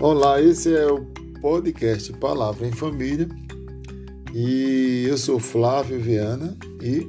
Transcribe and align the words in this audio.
Olá, 0.00 0.40
esse 0.40 0.72
é 0.72 0.86
o 0.86 1.04
podcast 1.40 2.12
Palavra 2.12 2.68
em 2.68 2.70
Família 2.70 3.28
e 4.32 5.06
eu 5.08 5.18
sou 5.18 5.40
Flávio 5.40 6.00
Viana 6.00 6.56
e. 6.80 7.04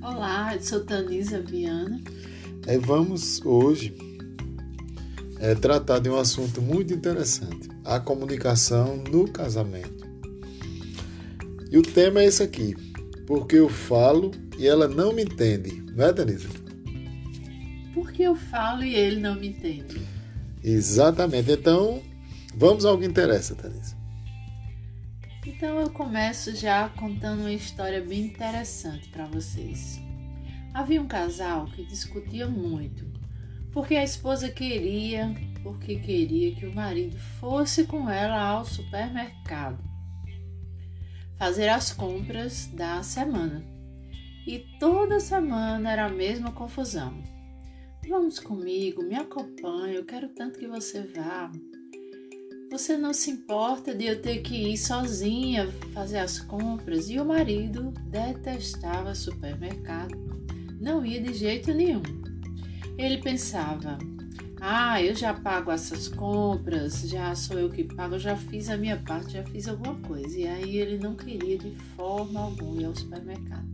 Olá, 0.00 0.54
eu 0.54 0.62
sou 0.62 0.78
Tanisa 0.78 1.40
Viana. 1.40 2.00
É, 2.68 2.78
vamos 2.78 3.44
hoje 3.44 3.92
é, 5.40 5.56
tratar 5.56 5.98
de 5.98 6.08
um 6.08 6.16
assunto 6.16 6.62
muito 6.62 6.94
interessante: 6.94 7.68
a 7.84 7.98
comunicação 7.98 8.96
no 9.10 9.28
casamento. 9.28 10.06
E 11.68 11.76
o 11.76 11.82
tema 11.82 12.20
é 12.20 12.26
esse 12.26 12.44
aqui: 12.44 12.76
porque 13.26 13.56
eu 13.56 13.68
falo 13.68 14.30
e 14.56 14.68
ela 14.68 14.86
não 14.86 15.12
me 15.12 15.24
entende, 15.24 15.82
não 15.96 16.04
é, 16.04 16.12
Tanisa? 16.12 16.48
Porque 17.92 18.22
eu 18.22 18.36
falo 18.36 18.84
e 18.84 18.94
ele 18.94 19.20
não 19.20 19.34
me 19.34 19.48
entende. 19.48 20.00
Exatamente. 20.62 21.50
Então, 21.50 22.00
vamos 22.54 22.84
ao 22.84 22.98
que 22.98 23.04
interessa, 23.04 23.54
Tanisa. 23.54 23.96
Então 25.46 25.80
eu 25.80 25.90
começo 25.90 26.54
já 26.54 26.88
contando 26.90 27.40
uma 27.40 27.52
história 27.52 28.00
bem 28.02 28.26
interessante 28.26 29.08
para 29.08 29.26
vocês. 29.26 30.00
Havia 30.74 31.00
um 31.00 31.08
casal 31.08 31.66
que 31.66 31.84
discutia 31.84 32.46
muito, 32.46 33.04
porque 33.72 33.96
a 33.96 34.04
esposa 34.04 34.50
queria, 34.50 35.34
porque 35.62 35.96
queria 35.96 36.54
que 36.54 36.66
o 36.66 36.74
marido 36.74 37.18
fosse 37.40 37.84
com 37.84 38.08
ela 38.08 38.40
ao 38.40 38.64
supermercado 38.64 39.90
fazer 41.40 41.70
as 41.70 41.90
compras 41.90 42.66
da 42.66 43.02
semana. 43.02 43.64
E 44.46 44.58
toda 44.78 45.18
semana 45.18 45.90
era 45.90 46.04
a 46.04 46.10
mesma 46.10 46.52
confusão. 46.52 47.22
Vamos 48.06 48.38
comigo, 48.38 49.02
me 49.02 49.14
acompanhe, 49.14 49.96
eu 49.96 50.04
quero 50.04 50.28
tanto 50.28 50.58
que 50.58 50.66
você 50.66 51.00
vá. 51.00 51.50
Você 52.70 52.96
não 52.96 53.12
se 53.12 53.32
importa 53.32 53.92
de 53.92 54.04
eu 54.06 54.22
ter 54.22 54.42
que 54.42 54.54
ir 54.54 54.78
sozinha 54.78 55.68
fazer 55.92 56.18
as 56.18 56.38
compras? 56.38 57.10
E 57.10 57.18
o 57.18 57.24
marido 57.24 57.92
detestava 58.06 59.12
supermercado. 59.12 60.16
Não 60.80 61.04
ia 61.04 61.20
de 61.20 61.34
jeito 61.34 61.74
nenhum. 61.74 62.02
Ele 62.96 63.18
pensava: 63.18 63.98
ah, 64.60 65.02
eu 65.02 65.16
já 65.16 65.34
pago 65.34 65.72
essas 65.72 66.06
compras, 66.06 67.08
já 67.08 67.34
sou 67.34 67.58
eu 67.58 67.70
que 67.70 67.82
pago, 67.82 68.20
já 68.20 68.36
fiz 68.36 68.70
a 68.70 68.76
minha 68.76 68.98
parte, 68.98 69.32
já 69.32 69.42
fiz 69.42 69.66
alguma 69.66 69.96
coisa. 70.02 70.38
E 70.38 70.46
aí 70.46 70.76
ele 70.76 70.96
não 70.96 71.16
queria 71.16 71.58
de 71.58 71.74
forma 71.96 72.38
alguma 72.38 72.80
ir 72.80 72.84
ao 72.84 72.94
supermercado. 72.94 73.68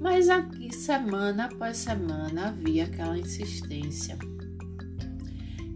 Mas 0.00 0.28
aqui, 0.28 0.74
semana 0.74 1.44
após 1.44 1.76
semana, 1.76 2.48
havia 2.48 2.84
aquela 2.86 3.16
insistência. 3.16 4.18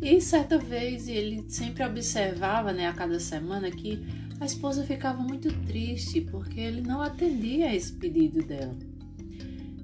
E 0.05 0.20
certa 0.20 0.58
vez 0.58 1.08
ele 1.08 1.47
sempre 1.48 1.83
observava, 1.83 2.74
né, 2.74 2.86
a 2.86 2.92
cada 2.92 3.19
semana, 3.19 3.70
que 3.70 4.05
a 4.38 4.44
esposa 4.44 4.84
ficava 4.84 5.22
muito 5.22 5.48
triste 5.64 6.20
porque 6.20 6.61
ele 6.61 6.83
não 6.83 7.00
atendia 7.00 7.70
a 7.70 7.74
esse 7.74 7.94
pedido 7.94 8.42
dela. 8.42 8.77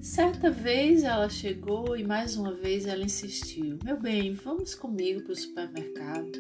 Certa 0.03 0.51
vez 0.51 1.05
ela 1.05 1.31
chegou 1.31 1.97
e 1.97 2.05
mais 2.05 2.37
uma 2.37 2.53
vez 2.53 2.85
ela 2.85 3.03
insistiu: 3.03 3.79
Meu 3.83 3.99
bem, 3.99 4.35
vamos 4.35 4.75
comigo 4.75 5.23
para 5.23 5.33
o 5.33 5.37
supermercado. 5.37 6.33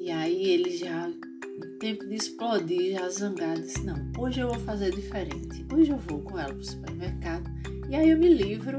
E 0.00 0.10
aí 0.10 0.42
ele 0.42 0.76
já, 0.76 1.06
no 1.06 1.78
tempo 1.78 2.04
de 2.08 2.16
explodir, 2.16 2.98
já 2.98 3.08
zangado, 3.08 3.62
disse: 3.62 3.84
Não, 3.84 4.10
hoje 4.18 4.40
eu 4.40 4.48
vou 4.48 4.58
fazer 4.58 4.92
diferente. 4.92 5.64
Hoje 5.72 5.92
eu 5.92 5.98
vou 5.98 6.22
com 6.22 6.36
ela 6.36 6.52
para 6.52 6.58
o 6.58 6.64
supermercado. 6.64 7.48
E 7.88 7.94
aí 7.94 8.10
eu 8.10 8.18
me 8.18 8.30
livro 8.30 8.78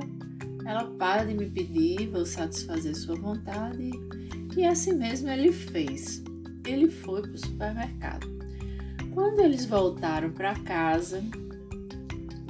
ela 0.66 0.85
para 0.97 1.23
de 1.23 1.33
me 1.33 1.49
pedir, 1.49 2.08
vou 2.08 2.25
satisfazer 2.25 2.95
sua 2.95 3.16
vontade. 3.16 3.91
E 4.58 4.66
assim 4.66 4.94
mesmo 4.94 5.30
ele 5.30 5.52
fez. 5.52 6.23
Ele 6.66 6.89
foi 6.89 7.21
para 7.21 7.31
o 7.31 7.38
supermercado. 7.38 8.27
Quando 9.14 9.39
eles 9.42 9.65
voltaram 9.65 10.31
para 10.31 10.55
casa, 10.55 11.23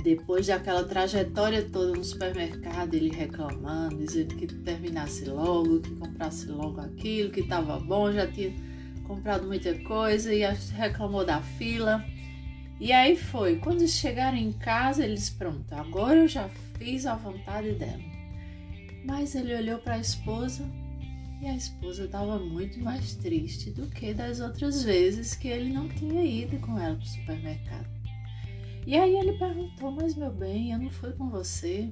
depois 0.03 0.47
daquela 0.47 0.83
trajetória 0.83 1.63
toda 1.63 1.93
no 1.93 2.03
supermercado, 2.03 2.93
ele 2.93 3.09
reclamando, 3.09 3.97
dizendo 3.97 4.35
que 4.35 4.47
terminasse 4.47 5.25
logo, 5.25 5.81
que 5.81 5.93
comprasse 5.95 6.47
logo 6.47 6.79
aquilo, 6.79 7.31
que 7.31 7.41
estava 7.41 7.79
bom, 7.79 8.11
já 8.11 8.25
tinha 8.27 8.53
comprado 9.07 9.45
muita 9.45 9.77
coisa 9.83 10.33
e 10.33 10.41
reclamou 10.75 11.25
da 11.25 11.41
fila. 11.41 12.03
E 12.79 12.91
aí 12.91 13.15
foi. 13.15 13.57
Quando 13.57 13.87
chegaram 13.87 14.37
em 14.37 14.51
casa, 14.51 15.03
eles 15.03 15.29
pronto, 15.29 15.73
agora 15.73 16.19
eu 16.19 16.27
já 16.27 16.49
fiz 16.77 17.05
a 17.05 17.15
vontade 17.15 17.73
dela. 17.73 18.03
Mas 19.05 19.35
ele 19.35 19.55
olhou 19.55 19.79
para 19.79 19.95
a 19.95 19.99
esposa 19.99 20.69
e 21.41 21.47
a 21.47 21.55
esposa 21.55 22.05
estava 22.05 22.39
muito 22.39 22.79
mais 22.79 23.15
triste 23.15 23.69
do 23.69 23.87
que 23.87 24.13
das 24.13 24.39
outras 24.39 24.83
vezes 24.83 25.35
que 25.35 25.47
ele 25.47 25.71
não 25.71 25.87
tinha 25.89 26.23
ido 26.23 26.57
com 26.59 26.79
ela 26.79 26.95
para 26.95 27.03
o 27.03 27.07
supermercado. 27.07 27.95
E 28.87 28.95
aí 28.95 29.15
ele 29.15 29.33
perguntou: 29.33 29.91
Mas 29.91 30.15
meu 30.15 30.31
bem, 30.31 30.71
eu 30.71 30.79
não 30.79 30.89
fui 30.89 31.11
com 31.13 31.29
você? 31.29 31.91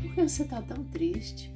Por 0.00 0.14
que 0.14 0.22
você 0.22 0.42
está 0.42 0.60
tão 0.62 0.84
triste? 0.84 1.52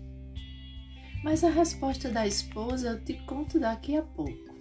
Mas 1.22 1.42
a 1.42 1.50
resposta 1.50 2.10
da 2.10 2.26
esposa 2.26 2.90
eu 2.90 3.04
te 3.04 3.14
conto 3.26 3.58
daqui 3.58 3.96
a 3.96 4.02
pouco. 4.02 4.54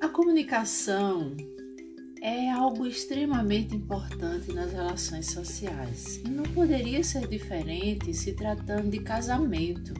A 0.00 0.08
comunicação 0.08 1.36
é 2.20 2.50
algo 2.50 2.86
extremamente 2.86 3.74
importante 3.74 4.52
nas 4.52 4.72
relações 4.72 5.30
sociais 5.30 6.20
e 6.24 6.28
não 6.28 6.44
poderia 6.44 7.02
ser 7.04 7.26
diferente 7.26 8.12
se 8.12 8.32
tratando 8.32 8.90
de 8.90 9.00
casamento, 9.00 9.94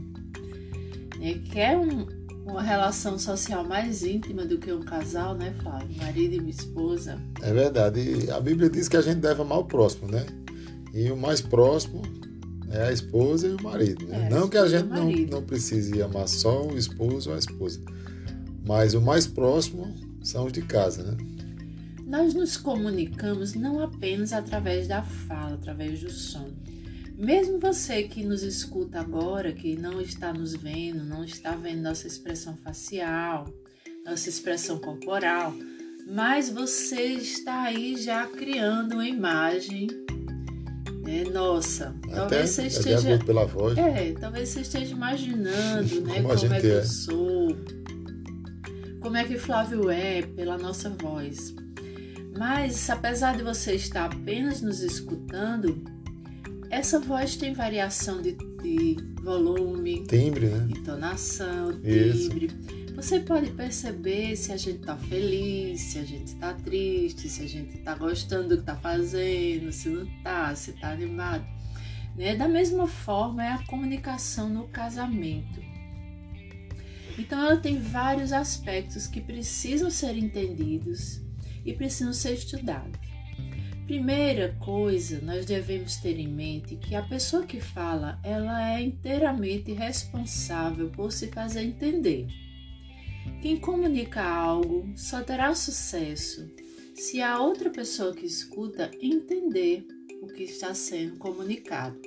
né? 1.18 1.40
é 1.54 1.76
um, 1.76 2.06
uma 2.44 2.62
relação 2.62 3.18
social 3.18 3.64
mais 3.64 4.02
íntima 4.02 4.44
do 4.44 4.58
que 4.58 4.72
um 4.72 4.82
casal, 4.82 5.34
né, 5.34 5.54
Flávio? 5.62 5.96
Marido 5.96 6.44
e 6.44 6.50
esposa. 6.50 7.20
É 7.42 7.52
verdade. 7.52 8.30
a 8.30 8.40
Bíblia 8.40 8.70
diz 8.70 8.88
que 8.88 8.96
a 8.96 9.02
gente 9.02 9.18
deve 9.18 9.42
amar 9.42 9.58
o 9.58 9.64
próximo, 9.64 10.08
né? 10.08 10.24
E 10.94 11.10
o 11.10 11.16
mais 11.16 11.40
próximo 11.40 12.02
é 12.70 12.88
a 12.88 12.92
esposa 12.92 13.48
e 13.48 13.52
o 13.52 13.62
marido. 13.62 14.06
Né? 14.06 14.26
É, 14.26 14.30
não 14.30 14.48
que 14.48 14.56
a 14.56 14.66
gente 14.66 14.88
não, 14.88 15.10
não 15.10 15.42
precise 15.42 16.02
amar 16.02 16.28
só 16.28 16.66
o 16.66 16.76
esposo 16.76 17.30
ou 17.30 17.36
a 17.36 17.38
esposa, 17.38 17.80
mas 18.66 18.94
o 18.94 19.00
mais 19.00 19.26
próximo 19.26 19.94
são 20.22 20.46
os 20.46 20.52
de 20.52 20.62
casa, 20.62 21.02
né? 21.02 21.16
Nós 22.08 22.32
nos 22.32 22.56
comunicamos 22.56 23.52
não 23.54 23.82
apenas 23.82 24.32
através 24.32 24.88
da 24.88 25.02
fala, 25.02 25.54
através 25.54 26.00
do 26.00 26.10
som. 26.10 26.50
Mesmo 27.14 27.58
você 27.58 28.04
que 28.04 28.24
nos 28.24 28.42
escuta 28.42 28.98
agora, 28.98 29.52
que 29.52 29.76
não 29.76 30.00
está 30.00 30.32
nos 30.32 30.54
vendo, 30.54 31.04
não 31.04 31.22
está 31.22 31.54
vendo 31.54 31.82
nossa 31.82 32.06
expressão 32.06 32.56
facial, 32.56 33.52
nossa 34.06 34.26
expressão 34.30 34.78
corporal, 34.78 35.52
mas 36.06 36.48
você 36.48 37.02
está 37.02 37.64
aí 37.64 37.94
já 37.96 38.26
criando 38.26 38.94
uma 38.94 39.06
imagem 39.06 39.88
né, 41.02 41.24
nossa. 41.30 41.94
Até 42.04 42.14
talvez 42.14 42.50
você 42.50 42.66
esteja 42.68 43.18
pela 43.18 43.44
voz. 43.44 43.76
É, 43.76 44.12
talvez 44.12 44.48
você 44.48 44.60
esteja 44.62 44.92
imaginando, 44.92 46.00
né, 46.08 46.22
como, 46.22 46.34
como 46.38 46.54
é 46.54 46.60
que 46.60 46.66
eu 46.68 46.78
é. 46.78 46.84
sou, 46.84 47.56
como 49.00 49.16
é 49.16 49.24
que 49.24 49.36
Flávio 49.36 49.90
é 49.90 50.22
pela 50.22 50.56
nossa 50.56 50.88
voz. 50.88 51.54
Mas 52.36 52.88
apesar 52.90 53.36
de 53.36 53.42
você 53.42 53.74
estar 53.74 54.06
apenas 54.06 54.60
nos 54.60 54.80
escutando, 54.80 55.84
essa 56.70 56.98
voz 57.00 57.36
tem 57.36 57.52
variação 57.52 58.20
de, 58.20 58.32
de 58.62 58.96
volume, 59.22 60.04
timbre, 60.06 60.46
né? 60.46 60.68
entonação, 60.70 61.72
timbre. 61.72 62.46
Isso. 62.46 62.88
Você 62.94 63.20
pode 63.20 63.52
perceber 63.52 64.34
se 64.34 64.50
a 64.50 64.56
gente 64.56 64.80
está 64.80 64.96
feliz, 64.96 65.80
se 65.80 65.98
a 66.00 66.04
gente 66.04 66.26
está 66.26 66.52
triste, 66.52 67.28
se 67.28 67.44
a 67.44 67.48
gente 67.48 67.78
está 67.78 67.94
gostando 67.94 68.48
do 68.48 68.54
que 68.56 68.62
está 68.62 68.74
fazendo, 68.74 69.70
se 69.70 69.88
não 69.88 70.02
está, 70.02 70.54
se 70.56 70.72
está 70.72 70.90
animado. 70.90 71.46
Né? 72.16 72.34
Da 72.34 72.48
mesma 72.48 72.88
forma 72.88 73.44
é 73.44 73.52
a 73.52 73.64
comunicação 73.66 74.48
no 74.48 74.66
casamento. 74.66 75.62
Então 77.16 77.40
ela 77.40 77.56
tem 77.56 77.78
vários 77.78 78.32
aspectos 78.32 79.06
que 79.06 79.20
precisam 79.20 79.90
ser 79.90 80.16
entendidos 80.16 81.20
e 81.68 81.74
precisam 81.74 82.12
ser 82.12 82.32
estudados. 82.34 82.98
Primeira 83.86 84.54
coisa, 84.60 85.20
nós 85.22 85.46
devemos 85.46 85.96
ter 85.96 86.18
em 86.18 86.28
mente 86.28 86.76
que 86.76 86.94
a 86.94 87.02
pessoa 87.02 87.46
que 87.46 87.60
fala, 87.60 88.18
ela 88.22 88.76
é 88.76 88.82
inteiramente 88.82 89.72
responsável 89.72 90.90
por 90.90 91.10
se 91.10 91.28
fazer 91.28 91.62
entender. 91.62 92.26
Quem 93.40 93.56
comunica 93.58 94.22
algo 94.22 94.90
só 94.94 95.22
terá 95.22 95.54
sucesso 95.54 96.50
se 96.94 97.22
a 97.22 97.38
outra 97.38 97.70
pessoa 97.70 98.12
que 98.12 98.26
escuta 98.26 98.90
entender 99.00 99.86
o 100.20 100.26
que 100.26 100.42
está 100.42 100.74
sendo 100.74 101.16
comunicado. 101.16 101.98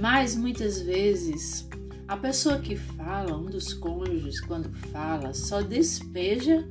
Mas 0.00 0.34
muitas 0.34 0.80
vezes 0.82 1.68
a 2.06 2.16
pessoa 2.16 2.58
que 2.58 2.76
fala, 2.76 3.38
um 3.38 3.46
dos 3.46 3.72
cônjuges, 3.72 4.40
quando 4.40 4.70
fala, 4.88 5.32
só 5.32 5.62
despeja, 5.62 6.68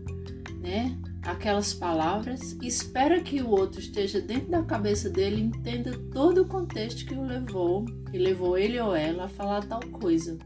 né, 0.62 0.96
aquelas 1.26 1.74
palavras 1.74 2.58
espera 2.62 3.22
que 3.22 3.42
o 3.42 3.50
outro 3.50 3.80
esteja 3.80 4.20
dentro 4.20 4.52
da 4.52 4.64
cabeça 4.64 5.10
dele 5.10 5.38
e 5.38 5.46
entenda 5.46 5.98
todo 6.12 6.42
o 6.42 6.48
contexto 6.48 7.06
que 7.06 7.16
o 7.16 7.24
levou, 7.24 7.86
que 8.12 8.18
levou 8.18 8.58
ele 8.58 8.80
ou 8.80 8.96
ela 8.96 9.26
a 9.26 9.30
falar 9.30 9.66
tal 9.66 9.80
coisa. 9.80 10.38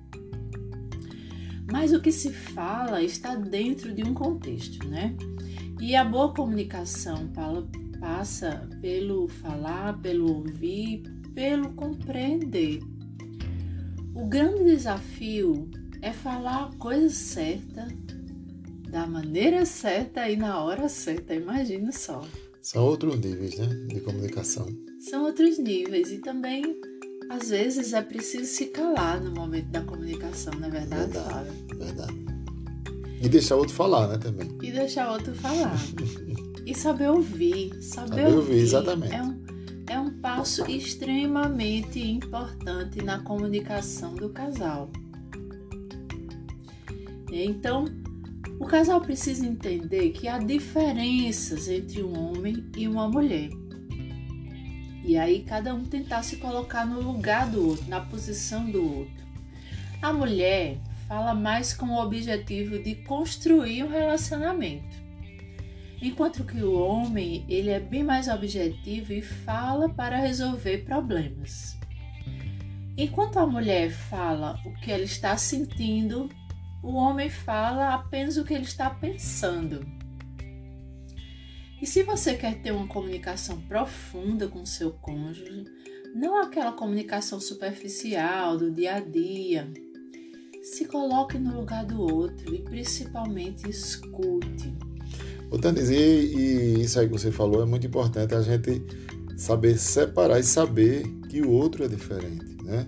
Mas 1.72 1.92
o 1.92 2.02
que 2.02 2.12
se 2.12 2.32
fala 2.32 3.02
está 3.02 3.36
dentro 3.36 3.94
de 3.94 4.04
um 4.04 4.14
contexto, 4.14 4.88
né? 4.88 5.16
E 5.80 5.96
a 5.96 6.04
boa 6.04 6.34
comunicação 6.34 7.30
passa 8.00 8.70
pelo 8.82 9.28
falar, 9.28 10.00
pelo 10.00 10.34
ouvir, 10.34 11.04
pelo 11.36 11.74
compreender. 11.74 12.80
O 14.16 14.26
grande 14.26 14.64
desafio 14.64 15.70
é 16.02 16.12
falar 16.12 16.66
a 16.66 16.76
coisa 16.78 17.10
certa, 17.10 17.88
da 18.90 19.06
maneira 19.06 19.66
certa 19.66 20.30
e 20.30 20.36
na 20.36 20.64
hora 20.64 20.88
certa, 20.90 21.34
imagina 21.34 21.92
só. 21.92 22.26
São 22.62 22.84
outros 22.84 23.20
níveis, 23.20 23.58
né, 23.58 23.68
de 23.88 24.02
comunicação. 24.02 24.68
São 25.00 25.26
outros 25.26 25.58
níveis 25.58 26.12
e 26.12 26.20
também 26.20 26.80
às 27.30 27.50
vezes 27.50 27.94
é 27.94 28.02
preciso 28.02 28.46
se 28.46 28.68
calar 28.68 29.22
no 29.22 29.32
momento 29.32 29.68
da 29.68 29.82
comunicação, 29.82 30.54
na 30.60 30.68
é 30.68 30.72
verdade, 30.72 31.12
verdade 31.12 31.30
Flávia? 31.30 31.54
Verdade. 31.78 32.26
E 33.22 33.30
deixar 33.30 33.56
o 33.56 33.60
outro 33.60 33.74
falar, 33.74 34.08
né, 34.08 34.18
também. 34.18 34.48
E 34.62 34.72
deixar 34.72 35.10
o 35.10 35.14
outro 35.14 35.34
falar. 35.36 35.76
e 36.66 36.76
saber 36.76 37.10
ouvir. 37.10 37.70
Saber, 37.82 38.10
saber 38.10 38.26
ouvir, 38.26 38.36
ouvir, 38.38 38.58
exatamente. 38.60 39.14
É 39.14 39.22
um, 39.22 39.46
é 39.90 40.00
um 40.00 40.20
passo 40.20 40.70
extremamente 40.70 42.00
importante 42.00 43.04
na 43.04 43.20
comunicação 43.20 44.14
do 44.14 44.30
casal. 44.30 44.92
Então, 47.32 47.86
o 48.60 48.66
casal 48.66 49.00
precisa 49.02 49.46
entender 49.46 50.12
que 50.12 50.28
há 50.28 50.38
diferenças 50.38 51.68
entre 51.68 52.02
um 52.02 52.18
homem 52.18 52.66
e 52.76 52.88
uma 52.88 53.08
mulher. 53.08 53.50
E 55.04 55.18
aí 55.18 55.44
cada 55.44 55.74
um 55.74 55.86
tentar 55.86 56.24
se 56.24 56.38
colocar 56.38 56.86
no 56.86 57.00
lugar 57.00 57.50
do 57.50 57.70
outro, 57.70 57.88
na 57.88 58.02
posição 58.02 58.70
do 58.70 58.98
outro. 58.98 59.28
A 60.02 60.12
mulher 60.12 60.78
fala 61.08 61.34
mais 61.34 61.74
com 61.74 61.88
o 61.88 62.02
objetivo 62.04 62.80
de 62.80 62.96
construir 62.96 63.84
um 63.84 63.90
relacionamento. 63.90 65.08
Enquanto 66.02 66.44
que 66.44 66.62
o 66.62 66.74
homem, 66.74 67.46
ele 67.48 67.70
é 67.70 67.80
bem 67.80 68.04
mais 68.04 68.28
objetivo 68.28 69.14
e 69.14 69.22
fala 69.22 69.90
para 69.90 70.18
resolver 70.18 70.80
problemas. 70.80 71.78
Enquanto 72.98 73.38
a 73.38 73.48
mulher 73.48 73.92
fala 73.92 74.60
o 74.66 74.74
que 74.74 74.92
ela 74.92 75.04
está 75.04 75.38
sentindo, 75.38 76.30
o 76.84 76.94
homem 76.94 77.30
fala 77.30 77.94
apenas 77.94 78.38
o 78.38 78.44
que 78.44 78.54
ele 78.54 78.64
está 78.64 78.90
pensando. 78.90 79.86
E 81.82 81.86
se 81.86 82.02
você 82.04 82.36
quer 82.36 82.62
ter 82.62 82.72
uma 82.72 82.88
comunicação 82.88 83.62
profunda 83.62 84.48
com 84.48 84.66
seu 84.66 84.92
cônjuge, 84.92 85.66
não 86.16 86.42
aquela 86.42 86.72
comunicação 86.72 87.40
superficial 87.40 88.58
do 88.58 88.72
dia 88.72 88.96
a 88.96 89.00
dia, 89.00 89.72
se 90.64 90.86
coloque 90.86 91.38
no 91.38 91.60
lugar 91.60 91.86
do 91.86 92.02
outro 92.02 92.54
e 92.54 92.62
principalmente 92.64 93.70
escute. 93.70 94.76
O 95.52 95.58
Tanis, 95.58 95.90
e 95.90 96.82
isso 96.82 97.00
aí 97.00 97.08
que 97.08 97.14
você 97.14 97.32
falou 97.32 97.62
é 97.62 97.66
muito 97.66 97.88
importante 97.88 98.34
a 98.34 98.42
gente 98.42 98.84
saber 99.38 99.78
separar 99.78 100.40
e 100.40 100.44
saber 100.44 101.04
que 101.30 101.42
o 101.42 101.52
outro 101.52 101.86
é 101.86 101.88
diferente, 101.88 102.58
né? 102.64 102.88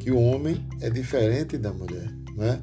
Que 0.00 0.10
o 0.10 0.18
homem 0.18 0.66
é 0.80 0.90
diferente 0.90 1.56
da 1.58 1.72
mulher, 1.72 2.10
né? 2.34 2.60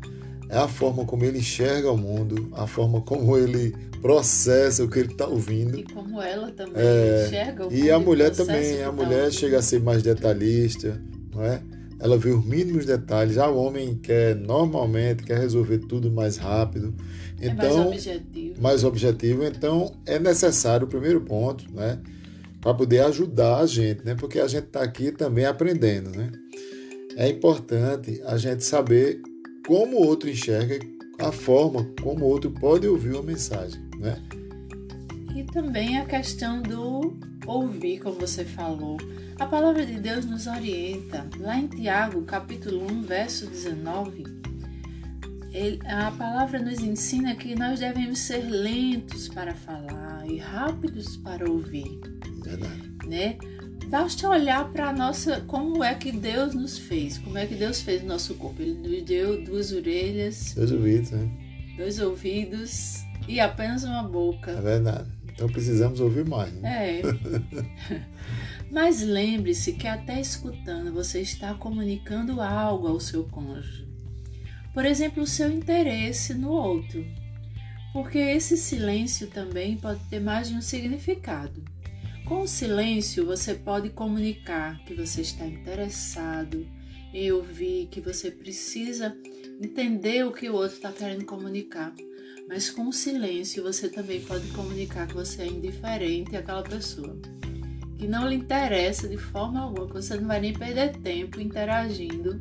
É 0.50 0.58
a 0.58 0.68
forma 0.68 1.06
como 1.06 1.24
ele 1.24 1.38
enxerga 1.38 1.92
o 1.92 1.98
mundo, 1.98 2.50
a 2.54 2.66
forma 2.66 3.02
como 3.02 3.38
ele 3.38 3.74
processa 4.02 4.84
o 4.84 4.90
que 4.90 5.00
ele 5.00 5.12
está 5.12 5.28
ouvindo. 5.28 5.78
E 5.78 5.84
como 5.84 6.20
ela 6.22 6.52
também 6.52 6.74
é, 6.76 7.26
enxerga 7.28 7.68
o 7.68 7.74
E 7.74 7.92
a 7.92 8.00
mulher 8.00 8.32
também, 8.32 8.82
a 8.82 8.86
tá 8.86 8.92
mulher 8.92 9.26
tá 9.26 9.32
chega 9.32 9.60
a 9.60 9.62
ser 9.62 9.80
mais 9.80 10.02
detalhista, 10.02 11.00
não 11.32 11.44
é? 11.44 11.62
Ela 12.00 12.18
vê 12.18 12.30
os 12.30 12.44
mínimos 12.44 12.86
detalhes. 12.86 13.36
Já 13.36 13.50
o 13.50 13.58
homem 13.58 13.96
quer 13.96 14.36
normalmente 14.36 15.24
quer 15.24 15.38
resolver 15.38 15.80
tudo 15.80 16.10
mais 16.10 16.38
rápido. 16.38 16.96
Então, 17.42 17.52
é 17.52 17.54
mais 17.54 17.74
então, 17.74 17.88
objetivo. 17.88 18.62
Mais 18.62 18.84
objetivo. 18.84 19.44
Então 19.44 19.92
é 20.06 20.18
necessário 20.18 20.88
o 20.88 20.90
primeiro 20.90 21.22
ponto, 21.22 21.66
né? 21.74 22.00
Para 22.62 22.74
poder 22.74 23.02
ajudar 23.02 23.60
a 23.60 23.66
gente, 23.66 24.04
né? 24.06 24.16
Porque 24.16 24.40
a 24.40 24.48
gente 24.48 24.66
está 24.66 24.82
aqui 24.82 25.12
também 25.12 25.46
aprendendo, 25.46 26.10
né? 26.10 26.32
É 27.18 27.28
importante 27.28 28.22
a 28.26 28.38
gente 28.38 28.64
saber 28.64 29.22
como 29.70 29.98
o 29.98 30.08
outro 30.08 30.28
enxerga, 30.28 30.80
a 31.20 31.32
forma 31.32 31.86
como 32.02 32.26
o 32.26 32.28
outro 32.28 32.50
pode 32.50 32.88
ouvir 32.88 33.12
uma 33.12 33.22
mensagem 33.22 33.80
né? 34.00 34.20
E 35.36 35.44
também 35.44 36.00
a 36.00 36.06
questão 36.06 36.60
do 36.60 37.16
ouvir, 37.46 38.00
como 38.00 38.16
você 38.16 38.44
falou. 38.44 38.98
A 39.40 39.46
palavra 39.46 39.86
de 39.86 40.00
Deus 40.00 40.26
nos 40.26 40.48
orienta. 40.48 41.30
Lá 41.38 41.60
em 41.60 41.68
Tiago, 41.68 42.24
capítulo 42.24 42.84
1, 42.92 43.04
verso 43.04 43.46
19, 43.46 44.24
ele, 45.52 45.80
a 45.86 46.10
palavra 46.12 46.60
nos 46.60 46.80
ensina 46.80 47.36
que 47.36 47.56
nós 47.56 47.80
devemos 47.80 48.18
ser 48.18 48.42
lentos 48.42 49.28
para 49.28 49.54
falar 49.54 50.26
e 50.28 50.38
rápidos 50.38 51.16
para 51.18 51.48
ouvir. 51.50 52.02
Verdade. 52.44 52.92
Né? 53.08 53.38
Basta 53.90 54.30
olhar 54.30 54.72
para 54.72 54.94
nossa 54.94 55.42
como 55.42 55.84
é 55.84 55.96
que 55.96 56.12
Deus 56.12 56.54
nos 56.54 56.78
fez, 56.78 57.18
como 57.18 57.40
é 57.40 57.48
que 57.48 57.56
Deus 57.56 57.82
fez 57.82 58.04
o 58.04 58.06
nosso 58.06 58.36
corpo. 58.36 58.62
Ele 58.62 58.76
nos 58.76 59.04
deu 59.04 59.44
duas 59.44 59.72
orelhas, 59.72 60.54
dois 60.54 60.72
ouvidos, 60.72 61.10
né? 61.10 61.30
dois 61.76 62.00
ouvidos, 62.00 63.04
e 63.28 63.40
apenas 63.40 63.84
uma 63.84 64.04
boca. 64.04 64.52
É 64.52 64.62
verdade. 64.62 65.10
Então 65.34 65.50
precisamos 65.50 66.00
ouvir 66.00 66.24
mais. 66.28 66.54
Né? 66.54 67.00
É. 67.00 67.02
Mas 68.70 69.02
lembre-se 69.02 69.74
que 69.74 69.88
até 69.88 70.22
escutando 70.22 70.94
você 70.94 71.22
está 71.22 71.56
comunicando 71.56 72.42
algo 72.42 72.88
ao 72.88 73.00
seu 73.00 73.24
cônjuge. 73.24 73.88
Por 74.72 74.86
exemplo, 74.86 75.24
o 75.24 75.28
seu 75.28 75.50
interesse 75.50 76.36
no 76.36 76.52
outro. 76.52 77.04
Porque 77.92 78.20
esse 78.20 78.56
silêncio 78.56 79.28
também 79.28 79.78
pode 79.78 80.00
ter 80.10 80.20
mais 80.20 80.50
de 80.50 80.56
um 80.56 80.62
significado. 80.62 81.64
Com 82.30 82.42
o 82.42 82.48
silêncio, 82.48 83.26
você 83.26 83.56
pode 83.56 83.90
comunicar 83.90 84.78
que 84.86 84.94
você 84.94 85.22
está 85.22 85.48
interessado 85.48 86.64
em 87.12 87.32
ouvir, 87.32 87.88
que 87.88 88.00
você 88.00 88.30
precisa 88.30 89.18
entender 89.60 90.24
o 90.24 90.32
que 90.32 90.48
o 90.48 90.54
outro 90.54 90.76
está 90.76 90.92
querendo 90.92 91.26
comunicar. 91.26 91.92
Mas 92.48 92.70
com 92.70 92.88
o 92.88 92.94
silêncio 92.94 93.64
você 93.64 93.90
também 93.90 94.22
pode 94.22 94.48
comunicar 94.50 95.08
que 95.08 95.16
você 95.16 95.42
é 95.42 95.48
indiferente 95.48 96.38
àquela 96.38 96.62
pessoa. 96.62 97.20
Que 97.98 98.08
não 98.08 98.30
lhe 98.30 98.36
interessa 98.36 99.08
de 99.08 99.18
forma 99.18 99.62
alguma, 99.62 99.88
que 99.88 99.94
você 99.94 100.16
não 100.16 100.28
vai 100.28 100.40
nem 100.40 100.54
perder 100.54 100.98
tempo 100.98 101.42
interagindo 101.42 102.40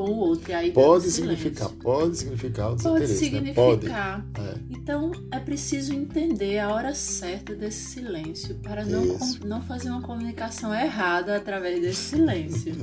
com 0.00 0.10
o 0.10 0.16
outro. 0.16 0.52
Pode 0.72 1.10
significar, 1.10 1.68
pode 1.68 2.16
significar 2.16 2.72
o 2.72 2.76
Pode 2.76 3.00
né? 3.00 3.06
significar. 3.06 4.18
Né? 4.18 4.24
Pode. 4.32 4.48
É. 4.48 4.54
Então 4.70 5.12
é 5.30 5.38
preciso 5.38 5.92
entender 5.92 6.58
a 6.58 6.72
hora 6.72 6.94
certa 6.94 7.54
desse 7.54 7.90
silêncio 7.90 8.54
para 8.56 8.84
não, 8.84 9.18
não 9.44 9.60
fazer 9.60 9.90
uma 9.90 10.00
comunicação 10.00 10.74
errada 10.74 11.36
através 11.36 11.80
desse 11.80 12.16
silêncio. 12.16 12.74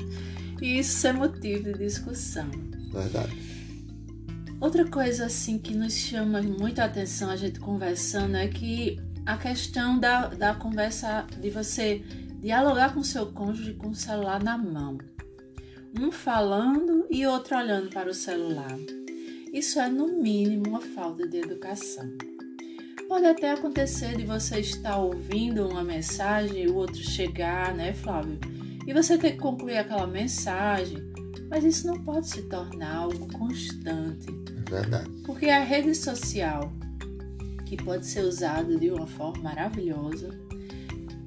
e 0.60 0.78
isso 0.78 1.06
é 1.06 1.12
motivo 1.12 1.64
de 1.64 1.78
discussão. 1.78 2.50
Verdade. 2.92 3.48
Outra 4.60 4.84
coisa 4.86 5.26
assim 5.26 5.58
que 5.58 5.74
nos 5.74 5.94
chama 5.94 6.42
muito 6.42 6.80
a 6.80 6.84
atenção 6.84 7.30
a 7.30 7.36
gente 7.36 7.60
conversando 7.60 8.36
é 8.36 8.48
que 8.48 9.00
a 9.24 9.36
questão 9.36 9.98
da, 9.98 10.26
da 10.26 10.54
conversa 10.54 11.26
de 11.40 11.48
você 11.48 12.02
dialogar 12.40 12.92
com 12.92 13.02
seu 13.02 13.26
cônjuge 13.26 13.74
com 13.74 13.88
o 13.88 13.94
celular 13.94 14.42
na 14.42 14.58
mão. 14.58 14.98
Um 15.96 16.12
falando 16.12 17.06
e 17.10 17.26
outro 17.26 17.56
olhando 17.56 17.88
para 17.88 18.10
o 18.10 18.14
celular. 18.14 18.76
Isso 19.52 19.80
é, 19.80 19.88
no 19.88 20.08
mínimo, 20.08 20.68
uma 20.68 20.80
falta 20.80 21.26
de 21.26 21.38
educação. 21.38 22.06
Pode 23.08 23.24
até 23.24 23.52
acontecer 23.52 24.16
de 24.16 24.24
você 24.24 24.60
estar 24.60 24.98
ouvindo 24.98 25.66
uma 25.66 25.82
mensagem 25.82 26.64
e 26.64 26.68
o 26.68 26.74
outro 26.74 26.98
chegar, 26.98 27.74
né, 27.74 27.94
Flávio? 27.94 28.38
E 28.86 28.92
você 28.92 29.16
ter 29.16 29.32
que 29.32 29.38
concluir 29.38 29.78
aquela 29.78 30.06
mensagem, 30.06 30.98
mas 31.48 31.64
isso 31.64 31.86
não 31.86 32.02
pode 32.04 32.28
se 32.28 32.42
tornar 32.42 32.94
algo 32.94 33.26
constante. 33.32 34.26
Verdade. 34.68 35.10
Porque 35.24 35.46
a 35.46 35.64
rede 35.64 35.94
social, 35.94 36.70
que 37.64 37.76
pode 37.82 38.04
ser 38.06 38.24
usada 38.24 38.76
de 38.76 38.90
uma 38.90 39.06
forma 39.06 39.42
maravilhosa, 39.42 40.28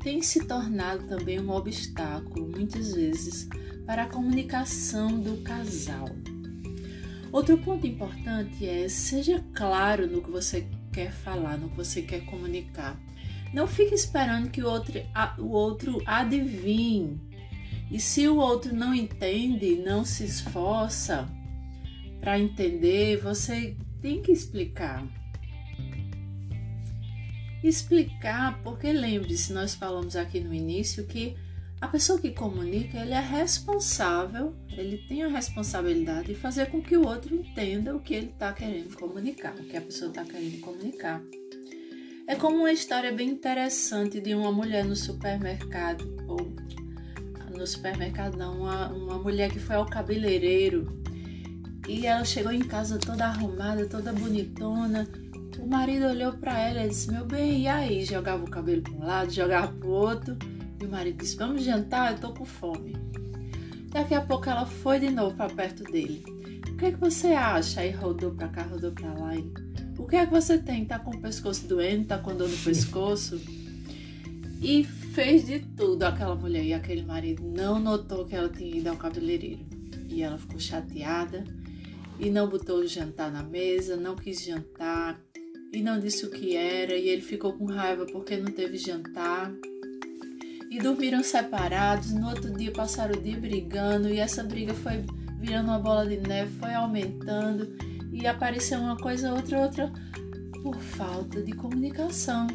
tem 0.03 0.21
se 0.21 0.45
tornado 0.45 1.07
também 1.07 1.39
um 1.39 1.49
obstáculo, 1.49 2.47
muitas 2.47 2.93
vezes, 2.93 3.47
para 3.91 4.03
a 4.03 4.07
comunicação 4.07 5.19
do 5.19 5.43
casal. 5.43 6.07
Outro 7.29 7.57
ponto 7.57 7.85
importante 7.85 8.65
é 8.65 8.87
seja 8.87 9.43
claro 9.53 10.07
no 10.07 10.21
que 10.21 10.31
você 10.31 10.65
quer 10.93 11.11
falar, 11.11 11.57
no 11.57 11.67
que 11.67 11.75
você 11.75 12.01
quer 12.01 12.23
comunicar. 12.23 12.97
Não 13.53 13.67
fique 13.67 13.93
esperando 13.93 14.49
que 14.49 14.63
o 14.63 14.65
outro, 14.65 14.93
o 15.39 15.49
outro 15.49 16.01
adivinhe. 16.05 17.19
E 17.91 17.99
se 17.99 18.29
o 18.29 18.37
outro 18.37 18.73
não 18.73 18.95
entende, 18.95 19.75
não 19.75 20.05
se 20.05 20.23
esforça, 20.23 21.27
para 22.21 22.39
entender, 22.39 23.17
você 23.17 23.75
tem 24.01 24.21
que 24.21 24.31
explicar. 24.31 25.05
Explicar, 27.61 28.57
porque 28.63 28.93
lembre-se, 28.93 29.51
nós 29.51 29.75
falamos 29.75 30.15
aqui 30.15 30.39
no 30.39 30.53
início 30.53 31.05
que 31.05 31.35
a 31.81 31.87
pessoa 31.87 32.19
que 32.19 32.29
comunica, 32.29 32.99
ele 32.99 33.13
é 33.13 33.19
responsável, 33.19 34.55
ele 34.69 34.99
tem 35.07 35.23
a 35.23 35.27
responsabilidade 35.27 36.27
de 36.27 36.35
fazer 36.35 36.67
com 36.67 36.79
que 36.79 36.95
o 36.95 37.07
outro 37.07 37.35
entenda 37.35 37.95
o 37.95 37.99
que 37.99 38.13
ele 38.13 38.27
está 38.27 38.53
querendo 38.53 38.95
comunicar, 38.95 39.55
o 39.55 39.63
que 39.63 39.75
a 39.75 39.81
pessoa 39.81 40.09
está 40.09 40.23
querendo 40.23 40.61
comunicar. 40.61 41.21
É 42.27 42.35
como 42.35 42.57
uma 42.57 42.71
história 42.71 43.11
bem 43.11 43.29
interessante 43.29 44.21
de 44.21 44.35
uma 44.35 44.51
mulher 44.51 44.85
no 44.85 44.95
supermercado, 44.95 46.23
ou 46.27 46.37
no 47.57 47.65
supermercado 47.65 48.37
não, 48.37 48.61
uma, 48.61 48.87
uma 48.89 49.17
mulher 49.17 49.51
que 49.51 49.59
foi 49.59 49.75
ao 49.75 49.85
cabeleireiro 49.85 51.01
e 51.87 52.05
ela 52.05 52.23
chegou 52.23 52.51
em 52.51 52.61
casa 52.61 52.99
toda 52.99 53.25
arrumada, 53.25 53.87
toda 53.87 54.13
bonitona. 54.13 55.07
O 55.59 55.67
marido 55.67 56.05
olhou 56.05 56.33
para 56.33 56.59
ela 56.59 56.85
e 56.85 56.89
disse: 56.89 57.11
Meu 57.11 57.25
bem, 57.25 57.63
e 57.63 57.67
aí? 57.67 58.05
Jogava 58.05 58.43
o 58.43 58.49
cabelo 58.49 58.81
para 58.81 58.93
um 58.93 59.05
lado, 59.05 59.31
jogava 59.31 59.73
para 59.73 59.87
o 59.87 59.91
outro. 59.91 60.37
E 60.81 60.85
o 60.85 60.89
marido 60.89 61.17
disse: 61.17 61.37
Vamos 61.37 61.63
jantar, 61.63 62.13
eu 62.13 62.19
tô 62.19 62.33
com 62.33 62.43
fome. 62.43 62.95
Daqui 63.89 64.15
a 64.15 64.21
pouco 64.21 64.49
ela 64.49 64.65
foi 64.65 64.99
de 64.99 65.11
novo 65.11 65.35
para 65.35 65.53
perto 65.53 65.83
dele. 65.83 66.23
O 66.69 66.77
que 66.77 66.85
é 66.85 66.91
que 66.91 66.97
você 66.97 67.27
acha? 67.27 67.81
Aí 67.81 67.91
rodou 67.91 68.31
para 68.31 68.47
cá, 68.47 68.63
rodou 68.63 68.91
para 68.91 69.13
lá. 69.13 69.35
E, 69.35 69.53
o 69.97 70.07
que 70.07 70.15
é 70.15 70.25
que 70.25 70.31
você 70.31 70.57
tem? 70.57 70.85
Tá 70.85 70.97
com 70.97 71.11
o 71.11 71.21
pescoço 71.21 71.67
doendo? 71.67 72.07
Tá 72.07 72.17
com 72.17 72.35
dor 72.35 72.49
no 72.49 72.57
pescoço? 72.57 73.39
E 74.61 74.83
fez 74.83 75.45
de 75.45 75.59
tudo 75.59 76.03
aquela 76.03 76.35
mulher. 76.35 76.63
E 76.63 76.73
aquele 76.73 77.03
marido 77.03 77.43
não 77.43 77.79
notou 77.79 78.25
que 78.25 78.35
ela 78.35 78.49
tinha 78.49 78.77
ido 78.77 78.89
ao 78.89 78.97
cabeleireiro. 78.97 79.65
E 80.09 80.23
ela 80.23 80.37
ficou 80.37 80.59
chateada 80.59 81.43
e 82.19 82.29
não 82.29 82.49
botou 82.49 82.79
o 82.79 82.87
jantar 82.87 83.31
na 83.31 83.43
mesa, 83.43 83.95
não 83.95 84.15
quis 84.15 84.43
jantar 84.43 85.19
e 85.71 85.81
não 85.81 85.99
disse 85.99 86.25
o 86.25 86.31
que 86.31 86.55
era. 86.55 86.95
E 86.95 87.07
ele 87.07 87.21
ficou 87.21 87.53
com 87.53 87.65
raiva 87.65 88.05
porque 88.05 88.35
não 88.37 88.51
teve 88.51 88.77
jantar 88.77 89.53
e 90.71 90.79
dormiram 90.79 91.21
separados. 91.21 92.11
No 92.13 92.29
outro 92.29 92.49
dia 92.53 92.71
passaram 92.71 93.13
o 93.13 93.21
dia 93.21 93.37
brigando 93.37 94.07
e 94.07 94.19
essa 94.19 94.41
briga 94.41 94.73
foi 94.73 95.03
virando 95.37 95.67
uma 95.67 95.79
bola 95.79 96.07
de 96.07 96.15
neve, 96.17 96.49
foi 96.57 96.73
aumentando 96.73 97.67
e 98.11 98.25
apareceu 98.25 98.79
uma 98.79 98.95
coisa, 98.95 99.33
outra, 99.33 99.59
outra 99.59 99.91
por 100.63 100.79
falta 100.79 101.41
de 101.41 101.51
comunicação. 101.51 102.47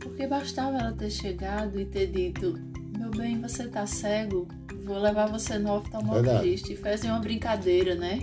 Porque 0.00 0.26
bastava 0.26 0.78
ela 0.78 0.92
ter 0.92 1.10
chegado 1.10 1.80
e 1.80 1.84
ter 1.84 2.08
dito: 2.08 2.58
Meu 2.98 3.10
bem, 3.10 3.40
você 3.40 3.68
tá 3.68 3.86
cego, 3.86 4.48
vou 4.84 4.98
levar 4.98 5.26
você 5.26 5.56
no 5.56 5.72
oftalmologista. 5.72 6.72
E 6.72 6.76
fazer 6.76 7.08
uma 7.08 7.20
brincadeira, 7.20 7.94
né? 7.94 8.18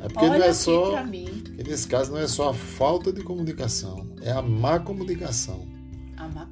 É 0.00 0.08
porque 0.08 0.26
Olha 0.26 0.38
não 0.38 0.46
é 0.46 0.52
só. 0.52 1.04
Nesse 1.04 1.88
caso, 1.88 2.12
não 2.12 2.18
é 2.18 2.28
só 2.28 2.50
a 2.50 2.54
falta 2.54 3.12
de 3.12 3.22
comunicação, 3.22 4.14
é 4.22 4.30
a 4.30 4.40
má 4.40 4.78
comunicação. 4.78 5.75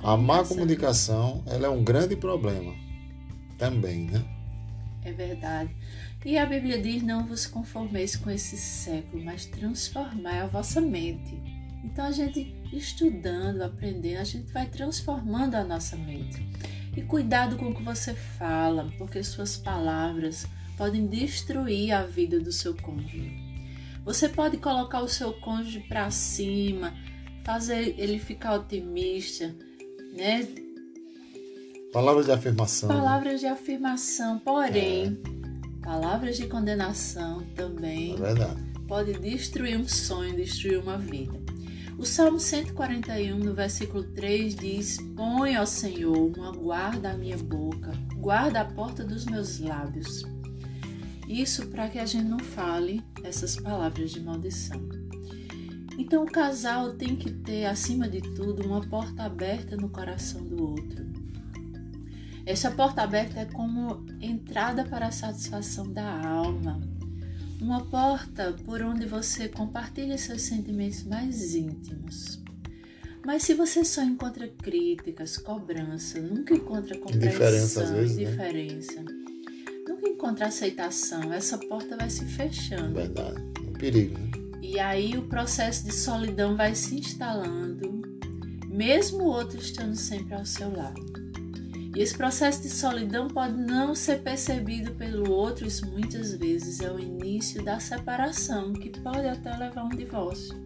A 0.02 0.16
má 0.16 0.44
comunicação, 0.44 1.16
a 1.18 1.26
má 1.26 1.34
comunicação 1.34 1.44
ela 1.46 1.66
é 1.66 1.70
um 1.70 1.82
grande 1.82 2.16
problema 2.16 2.74
também, 3.58 4.06
né? 4.06 4.24
É 5.04 5.12
verdade. 5.12 5.74
E 6.24 6.38
a 6.38 6.46
Bíblia 6.46 6.80
diz: 6.80 7.02
Não 7.02 7.26
vos 7.26 7.46
conformeis 7.46 8.16
com 8.16 8.30
esse 8.30 8.56
século, 8.56 9.22
mas 9.22 9.46
transformai 9.46 10.40
a 10.40 10.46
vossa 10.46 10.80
mente. 10.80 11.38
Então, 11.84 12.06
a 12.06 12.12
gente 12.12 12.54
estudando, 12.72 13.60
aprendendo, 13.60 14.20
a 14.20 14.24
gente 14.24 14.50
vai 14.50 14.66
transformando 14.66 15.54
a 15.54 15.62
nossa 15.62 15.96
mente. 15.96 16.42
E 16.96 17.02
cuidado 17.02 17.56
com 17.56 17.66
o 17.66 17.74
que 17.74 17.82
você 17.82 18.14
fala, 18.14 18.90
porque 18.96 19.22
suas 19.22 19.56
palavras 19.56 20.46
podem 20.78 21.06
destruir 21.06 21.92
a 21.92 22.04
vida 22.04 22.40
do 22.40 22.50
seu 22.50 22.74
cônjuge. 22.74 23.36
Você 24.04 24.28
pode 24.28 24.56
colocar 24.56 25.02
o 25.02 25.08
seu 25.08 25.32
cônjuge 25.40 25.80
para 25.80 26.10
cima, 26.10 26.94
fazer 27.44 27.94
ele 27.98 28.18
ficar 28.18 28.54
otimista, 28.54 29.54
né? 30.14 30.48
Palavras 31.92 32.26
de 32.26 32.32
afirmação. 32.32 32.88
Palavras 32.88 33.40
de 33.40 33.46
afirmação, 33.46 34.38
porém, 34.38 35.18
é. 35.24 35.84
palavras 35.84 36.36
de 36.36 36.46
condenação 36.46 37.42
também. 37.54 38.14
É 38.14 38.16
verdade. 38.16 38.74
Pode 38.88 39.12
destruir 39.14 39.78
um 39.78 39.86
sonho, 39.86 40.34
destruir 40.34 40.78
uma 40.78 40.98
vida. 40.98 41.44
O 41.96 42.04
Salmo 42.04 42.40
141, 42.40 43.38
no 43.38 43.54
versículo 43.54 44.02
3, 44.02 44.56
diz: 44.56 44.98
Põe, 45.14 45.56
ó 45.56 45.64
Senhor, 45.64 46.36
uma 46.36 46.50
guarda 46.50 47.10
à 47.10 47.16
minha 47.16 47.38
boca, 47.38 47.92
guarda 48.16 48.60
a 48.60 48.64
porta 48.64 49.04
dos 49.04 49.24
meus 49.24 49.60
lábios. 49.60 50.24
Isso 51.28 51.68
para 51.68 51.88
que 51.88 51.98
a 51.98 52.04
gente 52.04 52.26
não 52.26 52.40
fale 52.40 53.02
essas 53.22 53.56
palavras 53.56 54.10
de 54.10 54.20
maldição. 54.20 54.93
Então 55.98 56.24
o 56.24 56.30
casal 56.30 56.94
tem 56.94 57.14
que 57.14 57.30
ter, 57.30 57.66
acima 57.66 58.08
de 58.08 58.20
tudo, 58.20 58.66
uma 58.66 58.80
porta 58.80 59.24
aberta 59.24 59.76
no 59.76 59.88
coração 59.88 60.42
do 60.42 60.70
outro. 60.70 61.04
Essa 62.46 62.70
porta 62.70 63.02
aberta 63.02 63.40
é 63.40 63.44
como 63.46 64.04
entrada 64.20 64.84
para 64.84 65.06
a 65.06 65.12
satisfação 65.12 65.90
da 65.90 66.26
alma. 66.26 66.80
Uma 67.60 67.84
porta 67.86 68.54
por 68.64 68.82
onde 68.82 69.06
você 69.06 69.48
compartilha 69.48 70.18
seus 70.18 70.42
sentimentos 70.42 71.04
mais 71.04 71.54
íntimos. 71.54 72.42
Mas 73.24 73.44
se 73.44 73.54
você 73.54 73.82
só 73.84 74.02
encontra 74.02 74.46
críticas, 74.48 75.38
cobrança, 75.38 76.20
nunca 76.20 76.52
encontra 76.52 76.98
compreensão, 76.98 77.28
indiferença, 77.30 77.82
às 77.82 77.90
vezes, 77.90 78.16
né? 78.16 78.22
indiferença, 78.24 79.02
né? 79.02 79.12
nunca 79.88 80.08
encontra 80.08 80.46
aceitação, 80.46 81.32
essa 81.32 81.56
porta 81.56 81.96
vai 81.96 82.10
se 82.10 82.26
fechando. 82.26 82.92
Verdade, 82.92 83.40
um 83.66 83.72
perigo, 83.72 84.18
né? 84.18 84.43
E 84.74 84.80
aí 84.80 85.16
o 85.16 85.22
processo 85.22 85.84
de 85.84 85.94
solidão 85.94 86.56
vai 86.56 86.74
se 86.74 86.96
instalando, 86.96 88.02
mesmo 88.66 89.22
o 89.22 89.28
outro 89.28 89.56
estando 89.56 89.94
sempre 89.94 90.34
ao 90.34 90.44
seu 90.44 90.76
lado. 90.76 91.00
E 91.94 92.00
esse 92.00 92.16
processo 92.16 92.60
de 92.60 92.68
solidão 92.68 93.28
pode 93.28 93.56
não 93.56 93.94
ser 93.94 94.22
percebido 94.22 94.90
pelo 94.96 95.30
outro, 95.30 95.64
isso 95.64 95.88
muitas 95.88 96.34
vezes 96.34 96.80
é 96.80 96.90
o 96.90 96.98
início 96.98 97.64
da 97.64 97.78
separação, 97.78 98.72
que 98.72 98.90
pode 98.98 99.28
até 99.28 99.56
levar 99.56 99.82
a 99.82 99.84
um 99.84 99.90
divórcio. 99.90 100.56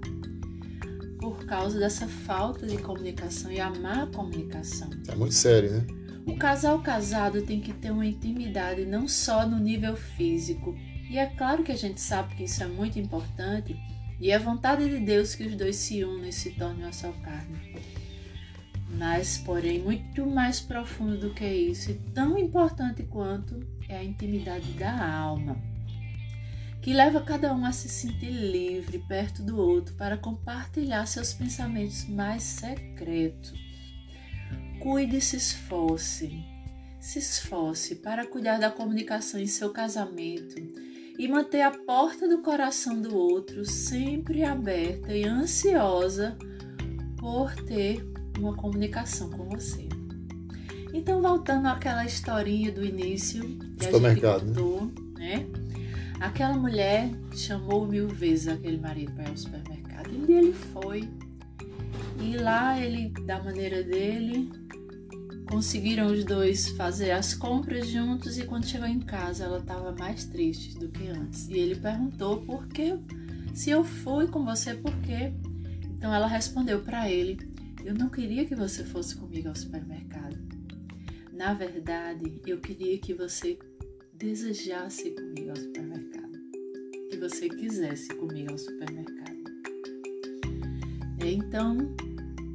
Por 1.20 1.44
causa 1.44 1.78
dessa 1.78 2.08
falta 2.08 2.66
de 2.66 2.78
comunicação 2.78 3.52
e 3.52 3.60
a 3.60 3.68
má 3.68 4.06
comunicação. 4.06 4.88
É 5.06 5.14
muito 5.14 5.34
sério, 5.34 5.70
né? 5.70 5.86
O 6.24 6.34
casal 6.38 6.80
casado 6.80 7.42
tem 7.42 7.60
que 7.60 7.74
ter 7.74 7.90
uma 7.90 8.06
intimidade 8.06 8.86
não 8.86 9.06
só 9.06 9.46
no 9.46 9.58
nível 9.58 9.94
físico, 9.94 10.74
e 11.10 11.18
é 11.18 11.26
claro 11.26 11.62
que 11.62 11.72
a 11.72 11.76
gente 11.76 12.00
sabe 12.00 12.36
que 12.36 12.44
isso 12.44 12.62
é 12.62 12.66
muito 12.66 12.98
importante, 12.98 13.78
e 14.20 14.30
é 14.30 14.38
vontade 14.38 14.88
de 14.88 15.00
Deus 15.00 15.34
que 15.34 15.44
os 15.44 15.54
dois 15.54 15.76
se 15.76 16.04
unam 16.04 16.26
e 16.26 16.32
se 16.32 16.50
tornem 16.52 16.84
uma 16.84 16.92
só 16.92 17.12
carne. 17.12 17.76
Mas, 18.90 19.38
porém, 19.38 19.80
muito 19.80 20.26
mais 20.26 20.60
profundo 20.60 21.18
do 21.18 21.34
que 21.34 21.46
isso, 21.46 21.90
e 21.90 21.94
tão 22.14 22.36
importante 22.38 23.02
quanto, 23.02 23.66
é 23.88 23.98
a 23.98 24.04
intimidade 24.04 24.72
da 24.72 25.14
alma, 25.14 25.56
que 26.80 26.92
leva 26.92 27.20
cada 27.20 27.54
um 27.54 27.64
a 27.64 27.72
se 27.72 27.88
sentir 27.88 28.30
livre 28.30 28.98
perto 29.00 29.42
do 29.42 29.58
outro 29.58 29.94
para 29.94 30.16
compartilhar 30.16 31.06
seus 31.06 31.34
pensamentos 31.34 32.08
mais 32.08 32.42
secretos 32.42 33.68
Cuide 34.78 35.16
e 35.16 35.20
se 35.20 35.36
esforce. 35.36 36.44
Se 37.00 37.18
esforce 37.18 37.96
para 37.96 38.24
cuidar 38.24 38.58
da 38.58 38.70
comunicação 38.70 39.40
em 39.40 39.46
seu 39.46 39.70
casamento 39.70 40.54
e 41.18 41.26
manter 41.26 41.62
a 41.62 41.70
porta 41.72 42.28
do 42.28 42.38
coração 42.38 43.02
do 43.02 43.16
outro 43.16 43.64
sempre 43.64 44.44
aberta 44.44 45.12
e 45.12 45.24
ansiosa 45.24 46.38
por 47.16 47.52
ter 47.64 48.08
uma 48.38 48.54
comunicação 48.54 49.28
com 49.30 49.48
você. 49.48 49.88
Então, 50.94 51.20
voltando 51.20 51.66
àquela 51.66 52.04
historinha 52.04 52.70
do 52.70 52.84
início 52.84 53.42
que 53.76 53.86
a 53.86 53.90
gente 53.90 54.22
né? 54.22 54.38
contou, 54.38 54.92
né? 55.16 55.46
Aquela 56.20 56.54
mulher 56.54 57.10
chamou 57.34 57.86
mil 57.86 58.08
vezes 58.08 58.48
aquele 58.48 58.78
marido 58.78 59.12
para 59.12 59.24
ir 59.24 59.30
ao 59.30 59.36
supermercado. 59.36 60.10
E 60.28 60.32
ele 60.32 60.52
foi. 60.52 61.08
E 62.20 62.36
lá 62.36 62.80
ele, 62.80 63.10
da 63.26 63.42
maneira 63.42 63.82
dele, 63.82 64.50
Conseguiram 65.50 66.12
os 66.12 66.24
dois 66.24 66.68
fazer 66.68 67.10
as 67.10 67.32
compras 67.32 67.88
juntos 67.88 68.36
e 68.36 68.44
quando 68.44 68.66
chegou 68.66 68.86
em 68.86 69.00
casa 69.00 69.44
ela 69.44 69.58
estava 69.58 69.92
mais 69.92 70.26
triste 70.26 70.78
do 70.78 70.88
que 70.90 71.08
antes. 71.08 71.48
E 71.48 71.54
ele 71.54 71.74
perguntou 71.74 72.42
por 72.42 72.68
que, 72.68 72.98
se 73.54 73.70
eu 73.70 73.82
fui 73.82 74.26
com 74.26 74.44
você, 74.44 74.74
por 74.74 74.94
quê? 75.00 75.32
Então 75.96 76.14
ela 76.14 76.26
respondeu 76.26 76.80
para 76.82 77.10
ele: 77.10 77.38
Eu 77.82 77.94
não 77.94 78.10
queria 78.10 78.44
que 78.44 78.54
você 78.54 78.84
fosse 78.84 79.16
comigo 79.16 79.48
ao 79.48 79.56
supermercado. 79.56 80.36
Na 81.32 81.54
verdade, 81.54 82.40
eu 82.46 82.58
queria 82.58 82.98
que 82.98 83.14
você 83.14 83.58
desejasse 84.12 85.12
comigo 85.12 85.50
ao 85.50 85.56
supermercado. 85.56 86.38
Que 87.10 87.16
você 87.16 87.48
quisesse 87.48 88.14
comigo 88.14 88.52
ao 88.52 88.58
supermercado. 88.58 89.38
Então, 91.24 91.76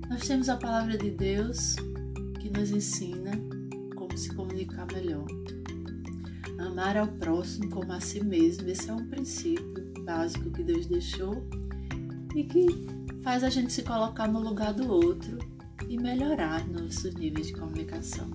nós 0.10 0.28
temos 0.28 0.48
a 0.48 0.58
palavra 0.58 0.98
de 0.98 1.10
Deus 1.10 1.76
que 2.44 2.50
nos 2.50 2.72
ensina 2.72 3.32
como 3.96 4.18
se 4.18 4.30
comunicar 4.34 4.86
melhor. 4.92 5.26
Amar 6.60 6.98
ao 6.98 7.08
próximo 7.08 7.70
como 7.70 7.94
a 7.94 8.02
si 8.02 8.22
mesmo, 8.22 8.68
esse 8.68 8.90
é 8.90 8.94
um 8.94 9.08
princípio 9.08 9.94
básico 10.04 10.52
que 10.52 10.62
Deus 10.62 10.86
deixou 10.86 11.42
e 12.36 12.44
que 12.44 12.68
faz 13.24 13.46
a 13.46 13.50
gente 13.50 13.72
se 13.72 13.82
colocar 13.82 14.28
no 14.28 14.42
lugar 14.42 14.74
do 14.74 14.92
outro 14.92 15.40
e 15.88 15.98
melhorar 15.98 16.68
nossos 16.68 17.16
níveis 17.16 17.48
de 17.48 17.54
comunicação. 17.54 18.30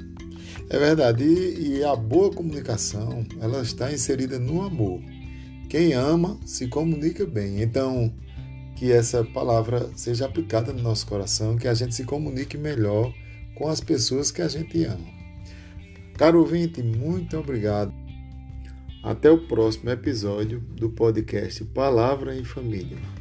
É 0.71 0.79
verdade. 0.79 1.25
E, 1.25 1.77
e, 1.77 1.85
a 1.85 1.95
boa 1.95 2.33
comunicação, 2.33 3.27
ela 3.39 3.61
está 3.61 3.93
inserida 3.93 4.39
no 4.39 4.63
amor. 4.63 5.03
Quem 5.69 5.93
ama 5.93 6.41
se 6.47 6.67
comunica 6.69 7.27
bem. 7.27 7.61
Então, 7.61 8.11
que 8.75 8.91
essa 8.91 9.23
palavra 9.23 9.91
seja 9.95 10.25
aplicada 10.25 10.73
no 10.73 10.83
nosso 10.83 11.07
coração, 11.07 11.59
que 11.59 11.69
a 11.69 11.75
gente 11.75 11.95
se 11.95 12.05
comunique 12.05 12.57
melhor 12.57 13.13
com 13.59 13.69
as 13.69 13.81
pessoas 13.81 14.31
que 14.31 14.41
a 14.41 14.49
gente 14.49 14.85
ama. 14.85 15.07
Caro 16.17 16.39
ouvinte, 16.41 16.83
muito 16.83 17.37
obrigado. 17.37 17.93
Até 19.03 19.31
o 19.31 19.47
próximo 19.47 19.91
episódio 19.91 20.61
do 20.61 20.91
podcast 20.91 21.65
Palavra 21.65 22.37
em 22.37 22.45
Família. 22.45 23.18